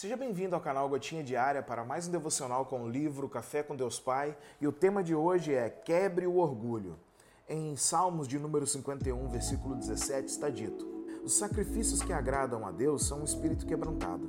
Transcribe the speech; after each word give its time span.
Seja 0.00 0.16
bem-vindo 0.16 0.54
ao 0.54 0.62
canal 0.62 0.88
Gotinha 0.88 1.22
Diária 1.22 1.62
para 1.62 1.84
mais 1.84 2.08
um 2.08 2.10
devocional 2.10 2.64
com 2.64 2.84
o 2.84 2.88
livro 2.88 3.28
Café 3.28 3.62
com 3.62 3.76
Deus 3.76 4.00
Pai. 4.00 4.34
E 4.58 4.66
o 4.66 4.72
tema 4.72 5.04
de 5.04 5.14
hoje 5.14 5.52
é 5.52 5.68
Quebre 5.68 6.26
o 6.26 6.38
Orgulho. 6.38 6.98
Em 7.46 7.76
Salmos 7.76 8.26
de 8.26 8.38
número 8.38 8.66
51, 8.66 9.28
versículo 9.28 9.74
17, 9.74 10.26
está 10.26 10.48
dito: 10.48 10.88
Os 11.22 11.34
sacrifícios 11.34 12.02
que 12.02 12.14
agradam 12.14 12.66
a 12.66 12.70
Deus 12.70 13.06
são 13.06 13.20
um 13.20 13.24
espírito 13.24 13.66
quebrantado. 13.66 14.26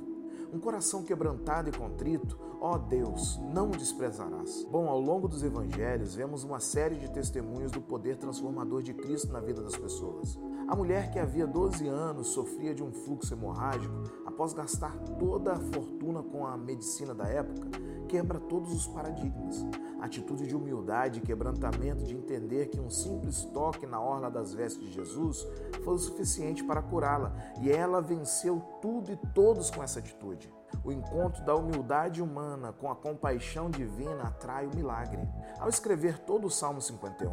Um 0.52 0.60
coração 0.60 1.02
quebrantado 1.02 1.70
e 1.70 1.72
contrito, 1.72 2.38
ó 2.60 2.76
Deus, 2.76 3.40
não 3.54 3.70
o 3.70 3.74
desprezarás. 3.74 4.66
Bom, 4.70 4.90
ao 4.90 5.00
longo 5.00 5.26
dos 5.26 5.42
evangelhos, 5.42 6.14
vemos 6.14 6.44
uma 6.44 6.60
série 6.60 6.96
de 6.96 7.10
testemunhos 7.10 7.72
do 7.72 7.80
poder 7.80 8.18
transformador 8.18 8.82
de 8.82 8.92
Cristo 8.92 9.32
na 9.32 9.40
vida 9.40 9.62
das 9.62 9.78
pessoas. 9.78 10.38
A 10.68 10.76
mulher 10.76 11.10
que 11.10 11.18
havia 11.18 11.46
12 11.46 11.88
anos 11.88 12.28
sofria 12.28 12.74
de 12.74 12.82
um 12.82 12.92
fluxo 12.92 13.32
hemorrágico 13.32 13.94
após 14.32 14.54
gastar 14.54 14.96
toda 15.18 15.52
a 15.52 15.60
fortuna 15.60 16.22
com 16.22 16.46
a 16.46 16.56
medicina 16.56 17.14
da 17.14 17.28
época, 17.28 17.68
quebra 18.08 18.40
todos 18.40 18.72
os 18.72 18.86
paradigmas. 18.86 19.64
atitude 20.00 20.48
de 20.48 20.56
humildade 20.56 21.20
e 21.20 21.22
quebrantamento 21.22 22.04
de 22.04 22.16
entender 22.16 22.66
que 22.66 22.80
um 22.80 22.90
simples 22.90 23.44
toque 23.44 23.86
na 23.86 24.00
orla 24.00 24.28
das 24.28 24.52
vestes 24.52 24.82
de 24.82 24.92
Jesus 24.92 25.46
foi 25.84 25.94
o 25.94 25.98
suficiente 25.98 26.64
para 26.64 26.82
curá-la, 26.82 27.32
e 27.60 27.70
ela 27.70 28.02
venceu 28.02 28.60
tudo 28.80 29.12
e 29.12 29.16
todos 29.32 29.70
com 29.70 29.80
essa 29.80 30.00
atitude. 30.00 30.52
O 30.82 30.90
encontro 30.90 31.44
da 31.44 31.54
humildade 31.54 32.20
humana 32.20 32.72
com 32.72 32.90
a 32.90 32.96
compaixão 32.96 33.70
divina 33.70 34.24
atrai 34.24 34.66
o 34.66 34.74
milagre. 34.74 35.20
Ao 35.60 35.68
escrever 35.68 36.18
todo 36.18 36.46
o 36.46 36.50
Salmo 36.50 36.80
51, 36.80 37.30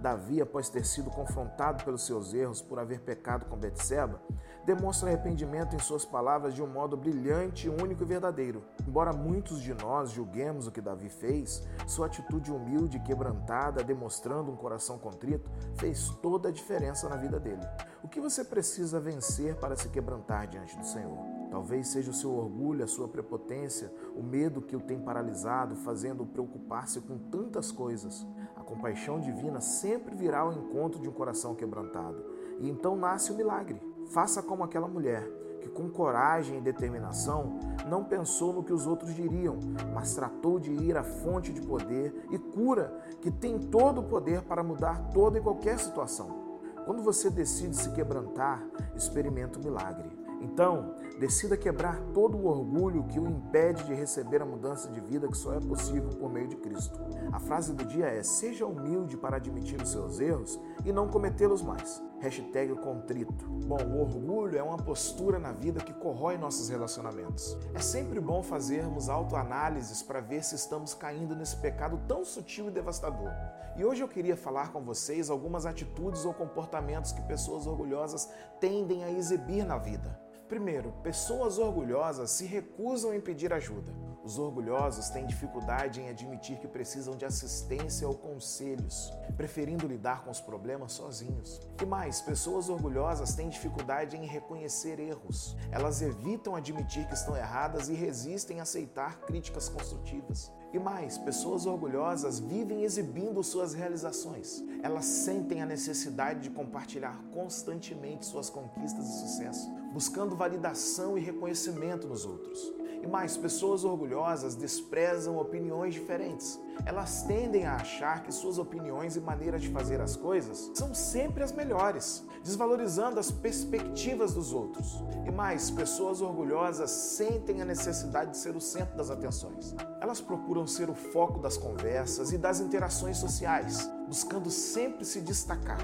Davi, 0.00 0.40
após 0.40 0.68
ter 0.68 0.84
sido 0.84 1.10
confrontado 1.10 1.84
pelos 1.84 2.06
seus 2.06 2.32
erros 2.32 2.62
por 2.62 2.78
haver 2.78 3.00
pecado 3.00 3.46
com 3.46 3.56
Betseba, 3.56 4.20
demonstra 4.64 5.08
arrependimento 5.08 5.74
em 5.74 5.78
suas 5.78 6.04
palavras 6.04 6.54
de 6.54 6.62
um 6.62 6.66
modo 6.66 6.96
brilhante, 6.96 7.68
único 7.68 8.02
e 8.02 8.06
verdadeiro. 8.06 8.64
Embora 8.86 9.12
muitos 9.12 9.60
de 9.60 9.74
nós 9.74 10.10
julguemos 10.10 10.66
o 10.66 10.70
que 10.70 10.80
Davi 10.80 11.08
fez, 11.08 11.66
sua 11.86 12.06
atitude 12.06 12.52
humilde 12.52 12.98
e 12.98 13.00
quebrantada, 13.00 13.82
demonstrando 13.82 14.52
um 14.52 14.56
coração 14.56 14.98
contrito, 14.98 15.50
fez 15.76 16.10
toda 16.22 16.48
a 16.48 16.52
diferença 16.52 17.08
na 17.08 17.16
vida 17.16 17.40
dele. 17.40 17.66
O 18.02 18.08
que 18.08 18.20
você 18.20 18.44
precisa 18.44 19.00
vencer 19.00 19.56
para 19.56 19.76
se 19.76 19.88
quebrantar 19.88 20.46
diante 20.46 20.76
do 20.76 20.84
Senhor? 20.84 21.37
Talvez 21.50 21.88
seja 21.88 22.10
o 22.10 22.14
seu 22.14 22.32
orgulho, 22.34 22.84
a 22.84 22.86
sua 22.86 23.08
prepotência, 23.08 23.92
o 24.14 24.22
medo 24.22 24.60
que 24.60 24.76
o 24.76 24.80
tem 24.80 24.98
paralisado, 24.98 25.76
fazendo-o 25.76 26.26
preocupar-se 26.26 27.00
com 27.00 27.18
tantas 27.18 27.72
coisas. 27.72 28.26
A 28.54 28.62
compaixão 28.62 29.18
divina 29.20 29.60
sempre 29.60 30.14
virá 30.14 30.40
ao 30.40 30.52
encontro 30.52 31.00
de 31.00 31.08
um 31.08 31.12
coração 31.12 31.54
quebrantado. 31.54 32.22
E 32.60 32.68
então 32.68 32.96
nasce 32.96 33.32
o 33.32 33.36
milagre. 33.36 33.80
Faça 34.08 34.42
como 34.42 34.62
aquela 34.62 34.88
mulher, 34.88 35.26
que 35.60 35.68
com 35.68 35.88
coragem 35.88 36.58
e 36.58 36.60
determinação 36.60 37.58
não 37.88 38.04
pensou 38.04 38.52
no 38.52 38.62
que 38.62 38.72
os 38.72 38.86
outros 38.86 39.14
diriam, 39.14 39.58
mas 39.94 40.14
tratou 40.14 40.58
de 40.58 40.70
ir 40.70 40.96
à 40.96 41.02
fonte 41.02 41.52
de 41.52 41.62
poder 41.62 42.26
e 42.30 42.38
cura, 42.38 43.02
que 43.20 43.30
tem 43.30 43.58
todo 43.58 44.00
o 44.00 44.04
poder 44.04 44.42
para 44.42 44.62
mudar 44.62 45.10
toda 45.12 45.38
e 45.38 45.42
qualquer 45.42 45.78
situação. 45.78 46.46
Quando 46.84 47.02
você 47.02 47.30
decide 47.30 47.76
se 47.76 47.90
quebrantar, 47.92 48.66
experimenta 48.94 49.58
o 49.58 49.62
milagre. 49.62 50.27
Então, 50.40 50.94
decida 51.18 51.56
quebrar 51.56 52.00
todo 52.14 52.36
o 52.36 52.46
orgulho 52.46 53.04
que 53.04 53.18
o 53.18 53.26
impede 53.26 53.84
de 53.84 53.94
receber 53.94 54.40
a 54.40 54.46
mudança 54.46 54.88
de 54.88 55.00
vida 55.00 55.28
que 55.28 55.36
só 55.36 55.54
é 55.54 55.60
possível 55.60 56.10
por 56.10 56.30
meio 56.30 56.48
de 56.48 56.56
Cristo. 56.56 56.98
A 57.32 57.40
frase 57.40 57.72
do 57.74 57.84
dia 57.84 58.06
é: 58.06 58.22
seja 58.22 58.66
humilde 58.66 59.16
para 59.16 59.36
admitir 59.36 59.80
os 59.80 59.90
seus 59.90 60.20
erros 60.20 60.58
e 60.84 60.92
não 60.92 61.08
cometê-los 61.08 61.62
mais. 61.62 62.02
Hashtag 62.20 62.74
contrito. 62.76 63.44
Bom, 63.66 63.78
o 63.80 64.00
orgulho 64.00 64.58
é 64.58 64.62
uma 64.62 64.76
postura 64.76 65.38
na 65.38 65.52
vida 65.52 65.80
que 65.80 65.92
corrói 65.92 66.36
nossos 66.36 66.68
relacionamentos. 66.68 67.56
É 67.74 67.78
sempre 67.78 68.18
bom 68.18 68.42
fazermos 68.42 69.08
autoanálises 69.08 70.02
para 70.02 70.20
ver 70.20 70.42
se 70.42 70.56
estamos 70.56 70.94
caindo 70.94 71.36
nesse 71.36 71.56
pecado 71.56 72.00
tão 72.08 72.24
sutil 72.24 72.68
e 72.68 72.72
devastador. 72.72 73.30
E 73.76 73.84
hoje 73.84 74.02
eu 74.02 74.08
queria 74.08 74.36
falar 74.36 74.72
com 74.72 74.82
vocês 74.82 75.30
algumas 75.30 75.64
atitudes 75.64 76.24
ou 76.24 76.34
comportamentos 76.34 77.12
que 77.12 77.22
pessoas 77.22 77.66
orgulhosas 77.68 78.28
tendem 78.58 79.04
a 79.04 79.12
exibir 79.12 79.64
na 79.64 79.78
vida. 79.78 80.27
Primeiro, 80.48 80.92
pessoas 81.02 81.58
orgulhosas 81.58 82.30
se 82.30 82.46
recusam 82.46 83.12
em 83.12 83.20
pedir 83.20 83.52
ajuda. 83.52 83.92
Os 84.24 84.38
orgulhosos 84.38 85.10
têm 85.10 85.26
dificuldade 85.26 86.00
em 86.00 86.08
admitir 86.08 86.58
que 86.58 86.66
precisam 86.66 87.14
de 87.14 87.26
assistência 87.26 88.08
ou 88.08 88.14
conselhos, 88.14 89.12
preferindo 89.36 89.86
lidar 89.86 90.24
com 90.24 90.30
os 90.30 90.40
problemas 90.40 90.92
sozinhos. 90.92 91.60
E 91.82 91.86
mais, 91.86 92.22
pessoas 92.22 92.70
orgulhosas 92.70 93.34
têm 93.34 93.50
dificuldade 93.50 94.16
em 94.16 94.26
reconhecer 94.26 94.98
erros. 94.98 95.54
Elas 95.70 96.00
evitam 96.00 96.56
admitir 96.56 97.06
que 97.06 97.14
estão 97.14 97.36
erradas 97.36 97.90
e 97.90 97.94
resistem 97.94 98.58
a 98.58 98.62
aceitar 98.62 99.20
críticas 99.20 99.68
construtivas. 99.68 100.50
E 100.72 100.78
mais, 100.78 101.16
pessoas 101.16 101.64
orgulhosas 101.64 102.38
vivem 102.38 102.82
exibindo 102.84 103.42
suas 103.42 103.72
realizações. 103.72 104.62
Elas 104.82 105.06
sentem 105.06 105.62
a 105.62 105.66
necessidade 105.66 106.40
de 106.40 106.50
compartilhar 106.50 107.18
constantemente 107.32 108.26
suas 108.26 108.50
conquistas 108.50 109.08
e 109.08 109.20
sucesso, 109.20 109.70
buscando 109.92 110.36
validação 110.36 111.16
e 111.16 111.22
reconhecimento 111.22 112.06
nos 112.06 112.26
outros. 112.26 112.77
E 113.02 113.06
mais, 113.06 113.36
pessoas 113.36 113.84
orgulhosas 113.84 114.54
desprezam 114.54 115.38
opiniões 115.38 115.94
diferentes. 115.94 116.60
Elas 116.84 117.22
tendem 117.22 117.66
a 117.66 117.76
achar 117.76 118.22
que 118.22 118.32
suas 118.32 118.58
opiniões 118.58 119.16
e 119.16 119.20
maneiras 119.20 119.62
de 119.62 119.68
fazer 119.68 120.00
as 120.00 120.16
coisas 120.16 120.70
são 120.74 120.94
sempre 120.94 121.42
as 121.42 121.52
melhores, 121.52 122.24
desvalorizando 122.42 123.18
as 123.18 123.30
perspectivas 123.30 124.34
dos 124.34 124.52
outros. 124.52 125.02
E 125.26 125.30
mais, 125.30 125.70
pessoas 125.70 126.20
orgulhosas 126.20 126.90
sentem 126.90 127.62
a 127.62 127.64
necessidade 127.64 128.32
de 128.32 128.36
ser 128.36 128.56
o 128.56 128.60
centro 128.60 128.96
das 128.96 129.10
atenções. 129.10 129.74
Elas 130.00 130.20
procuram 130.20 130.66
ser 130.66 130.88
o 130.88 130.94
foco 130.94 131.38
das 131.40 131.56
conversas 131.56 132.32
e 132.32 132.38
das 132.38 132.60
interações 132.60 133.18
sociais, 133.18 133.90
buscando 134.06 134.50
sempre 134.50 135.04
se 135.04 135.20
destacar. 135.20 135.78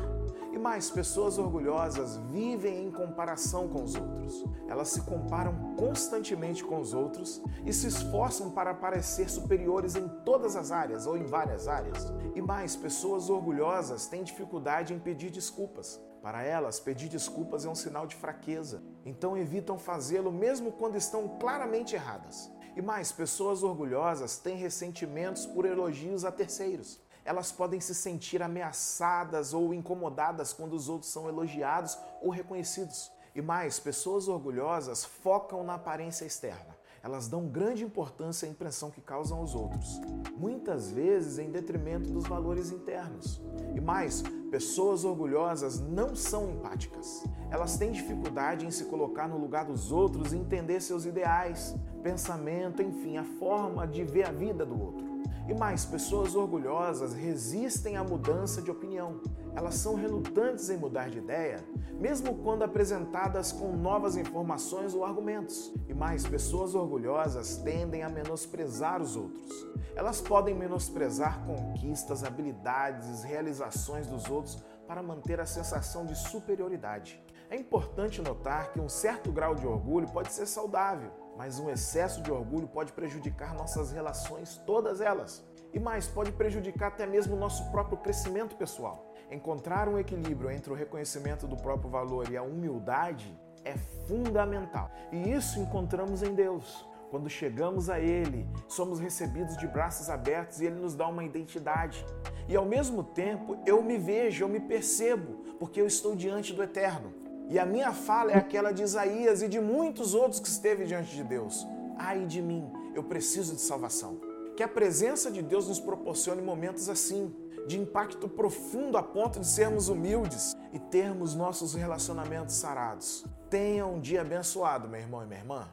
E 0.55 0.59
mais, 0.59 0.89
pessoas 0.89 1.37
orgulhosas 1.37 2.17
vivem 2.31 2.87
em 2.87 2.91
comparação 2.93 3.67
com 3.67 3.83
os 3.83 3.97
outros. 3.97 4.45
Elas 4.69 4.91
se 4.91 5.01
comparam 5.01 5.75
constantemente 5.75 6.63
com 6.63 6.79
os 6.79 6.95
outros 6.95 7.43
e 7.67 7.73
se 7.73 7.89
esforçam 7.89 8.53
para 8.53 8.73
parecer 8.73 9.29
superiores 9.29 9.97
em 9.97 10.07
todas 10.25 10.55
as 10.55 10.71
áreas 10.71 11.09
ou 11.09 11.19
em 11.19 11.25
várias 11.25 11.67
áreas. 11.67 12.13
E 12.37 12.41
mais, 12.41 12.77
pessoas 12.77 13.29
orgulhosas 13.29 14.07
têm 14.07 14.23
dificuldade 14.23 14.95
em 14.95 14.99
pedir 15.01 15.29
desculpas. 15.29 16.01
Para 16.23 16.45
elas, 16.45 16.79
pedir 16.79 17.09
desculpas 17.09 17.65
é 17.65 17.69
um 17.69 17.75
sinal 17.75 18.07
de 18.07 18.15
fraqueza, 18.15 18.81
então 19.05 19.37
evitam 19.37 19.77
fazê-lo 19.77 20.31
mesmo 20.31 20.71
quando 20.71 20.95
estão 20.95 21.37
claramente 21.37 21.97
erradas. 21.97 22.49
E 22.77 22.81
mais, 22.81 23.11
pessoas 23.11 23.65
orgulhosas 23.65 24.39
têm 24.39 24.57
ressentimentos 24.57 25.47
por 25.47 25.65
elogios 25.65 26.25
a 26.25 26.31
terceiros 26.31 27.03
elas 27.25 27.51
podem 27.51 27.81
se 27.81 27.95
sentir 27.95 28.43
ameaçadas 28.43 29.55
ou 29.55 29.73
incomodadas 29.73 30.53
quando 30.53 30.75
os 30.75 30.89
outros 30.89 31.11
são 31.11 31.29
elogiados 31.29 31.99
ou 32.21 32.31
reconhecidos. 32.31 33.11
E 33.35 33.43
mais, 33.43 33.81
pessoas 33.81 34.29
orgulhosas 34.29 35.05
focam 35.05 35.65
na 35.65 35.75
aparência 35.75 36.25
externa. 36.25 36.75
Elas 37.03 37.29
dão 37.29 37.47
grande 37.47 37.85
importância 37.85 38.49
à 38.49 38.51
impressão 38.51 38.91
que 38.91 39.01
causam 39.01 39.39
aos 39.39 39.55
outros, 39.55 40.01
muitas 40.39 40.91
vezes 40.91 41.39
em 41.39 41.51
detrimento 41.51 42.11
dos 42.11 42.27
valores 42.27 42.71
internos. 42.71 43.43
E 43.75 43.81
mais, 43.81 44.23
pessoas 44.51 45.05
orgulhosas 45.05 45.79
não 45.81 46.17
são 46.17 46.51
empáticas. 46.51 47.23
Elas 47.51 47.77
têm 47.77 47.93
dificuldade 47.93 48.65
em 48.65 48.71
se 48.71 48.87
colocar 48.87 49.29
no 49.29 49.37
lugar 49.37 49.67
dos 49.67 49.93
outros 49.93 50.33
e 50.33 50.39
entender 50.39 50.81
seus 50.81 51.05
ideais, 51.05 51.75
pensamento, 52.03 52.81
enfim, 52.81 53.19
a 53.19 53.25
forma 53.25 53.87
de 53.87 54.03
ver 54.03 54.25
a 54.25 54.33
vida 54.33 54.65
do 54.65 54.81
outro. 54.81 55.14
E 55.47 55.53
mais, 55.53 55.85
pessoas 55.85 56.35
orgulhosas 56.35 57.13
resistem 57.13 57.99
à 57.99 58.03
mudança 58.03 58.63
de 58.63 58.71
opinião. 58.71 59.21
Elas 59.55 59.75
são 59.75 59.95
relutantes 59.95 60.71
em 60.71 60.77
mudar 60.79 61.11
de 61.11 61.19
ideia, 61.19 61.63
mesmo 62.01 62.39
quando 62.39 62.63
apresentadas 62.63 63.53
com 63.53 63.77
novas 63.77 64.17
informações 64.17 64.95
ou 64.95 65.05
argumentos. 65.05 65.71
E 65.87 65.93
mais, 65.93 66.27
pessoas 66.27 66.75
orgulhosas 66.75 67.59
tendem 67.59 68.03
a 68.03 68.09
menosprezar 68.09 69.03
os 69.03 69.17
outros. 69.17 69.67
Elas 69.95 70.19
podem 70.19 70.55
menosprezar 70.55 71.45
conquistas, 71.45 72.25
habilidades, 72.25 73.23
realizações 73.23 74.07
dos 74.07 74.31
outros 74.31 74.57
para 74.89 75.03
manter 75.03 75.41
a 75.41 75.47
sensação 75.47 76.07
de 76.07 76.17
superioridade. 76.17 77.23
É 77.51 77.57
importante 77.57 78.23
notar 78.23 78.73
que 78.73 78.81
um 78.81 78.89
certo 78.89 79.31
grau 79.31 79.55
de 79.55 79.67
orgulho 79.67 80.09
pode 80.09 80.33
ser 80.33 80.47
saudável 80.47 81.24
mas 81.37 81.59
um 81.59 81.71
excesso 81.71 82.23
de 82.23 82.31
orgulho 82.31 82.69
pode 82.69 82.93
prejudicar 82.93 83.55
nossas 83.55 83.93
relações, 83.93 84.57
todas 84.67 85.01
elas. 85.01 85.45
E 85.73 85.79
mais, 85.79 86.07
pode 86.07 86.31
prejudicar 86.33 86.89
até 86.89 87.07
mesmo 87.07 87.35
o 87.35 87.39
nosso 87.39 87.71
próprio 87.71 87.99
crescimento 87.99 88.57
pessoal. 88.57 89.13
Encontrar 89.31 89.89
um 89.89 89.99
equilíbrio 89.99 90.51
entre 90.51 90.73
o 90.73 90.77
reconhecimento 90.77 91.47
do 91.47 91.57
próprio 91.57 91.91
valor 91.91 92.31
e 92.31 92.37
a 92.37 92.43
humildade 92.43 93.37
é 93.65 93.77
fundamental. 94.07 94.91
E 95.11 95.33
isso 95.33 95.59
encontramos 95.59 96.23
em 96.23 96.35
Deus. 96.35 96.87
Quando 97.11 97.29
chegamos 97.29 97.89
a 97.89 98.01
Ele, 98.01 98.47
somos 98.69 98.99
recebidos 98.99 99.57
de 99.57 99.67
braços 99.67 100.11
abertos 100.11 100.61
e 100.61 100.67
Ele 100.67 100.81
nos 100.81 100.95
dá 100.95 101.09
uma 101.09 101.25
identidade. 101.25 102.05
E 102.49 102.57
ao 102.57 102.65
mesmo 102.65 103.03
tempo, 103.03 103.57
eu 103.65 103.83
me 103.83 103.97
vejo, 103.97 104.45
eu 104.45 104.49
me 104.49 104.61
percebo, 104.61 105.45
porque 105.59 105.81
eu 105.81 105.87
estou 105.87 106.15
diante 106.15 106.53
do 106.53 106.63
Eterno. 106.63 107.24
E 107.49 107.59
a 107.59 107.67
minha 107.67 107.93
fala 107.93 108.33
é 108.33 108.37
aquela 108.37 108.73
de 108.73 108.83
Isaías 108.83 109.43
e 109.43 109.49
de 109.49 109.61
muitos 109.61 110.15
outros 110.15 110.41
que 110.41 110.49
esteve 110.49 110.85
diante 110.85 111.15
de 111.15 111.23
Deus. 111.23 111.67
ai 111.97 112.27
de 112.27 112.43
mim, 112.43 112.71
eu 112.95 113.05
preciso 113.05 113.55
de 113.55 113.61
salvação. 113.61 114.21
Que 114.57 114.63
a 114.63 114.69
presença 114.69 115.31
de 115.31 115.43
Deus 115.43 115.69
nos 115.69 115.79
proporcione 115.79 116.43
momentos 116.43 116.89
assim, 116.89 117.33
de 117.67 117.79
impacto 117.79 118.29
profundo 118.29 118.97
a 118.97 119.03
ponto 119.03 119.41
de 119.41 119.47
sermos 119.47 119.89
humildes 119.89 120.57
e 120.73 120.79
termos 120.79 121.35
nossos 121.35 121.75
relacionamentos 121.75 122.55
sarados. 122.57 123.25
Tenha 123.49 123.87
um 123.87 124.01
dia 124.01 124.21
abençoado, 124.21 124.89
meu 124.89 125.01
irmão 125.01 125.23
e 125.23 125.27
minha 125.27 125.41
irmã. 125.41 125.69